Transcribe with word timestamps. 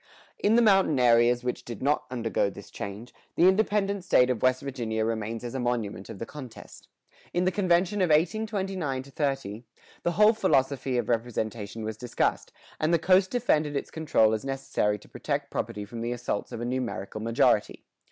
In 0.39 0.55
the 0.55 0.63
mountain 0.63 0.99
areas 0.99 1.43
which 1.43 1.63
did 1.63 1.83
not 1.83 2.05
undergo 2.09 2.49
this 2.49 2.71
change, 2.71 3.13
the 3.35 3.47
independent 3.47 4.03
state 4.03 4.31
of 4.31 4.41
West 4.41 4.63
Virginia 4.63 5.05
remains 5.05 5.43
as 5.43 5.53
a 5.53 5.59
monument 5.59 6.09
of 6.09 6.17
the 6.17 6.25
contest. 6.25 6.87
In 7.35 7.45
the 7.45 7.51
convention 7.51 8.01
of 8.01 8.09
1829 8.09 9.03
30, 9.03 9.63
the 10.01 10.13
whole 10.13 10.33
philosophy 10.33 10.97
of 10.97 11.07
representation 11.07 11.83
was 11.83 11.97
discussed, 11.97 12.51
and 12.79 12.91
the 12.91 12.97
coast 12.97 13.29
defended 13.29 13.75
its 13.75 13.91
control 13.91 14.33
as 14.33 14.43
necessary 14.43 14.97
to 14.97 15.07
protect 15.07 15.51
property 15.51 15.85
from 15.85 16.01
the 16.01 16.13
assaults 16.13 16.51
of 16.51 16.61
a 16.61 16.65
numerical 16.65 17.21
majority. 17.21 17.83